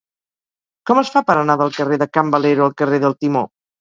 Com 0.91 1.01
es 1.01 1.11
fa 1.15 1.23
per 1.29 1.35
anar 1.41 1.57
del 1.61 1.75
carrer 1.75 1.99
de 2.05 2.07
Can 2.19 2.33
Valero 2.37 2.67
al 2.69 2.75
carrer 2.83 3.01
del 3.05 3.17
Timó? 3.25 3.45